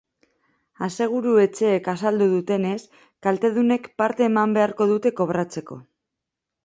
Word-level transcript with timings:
Aseguru-etxeek 0.85 1.89
azaldu 1.93 2.29
dutenez, 2.33 2.79
kaltedunek 3.29 3.87
parte 4.03 4.27
eman 4.31 4.57
beharko 4.59 4.89
dute 4.93 5.13
kobratzeko. 5.21 5.79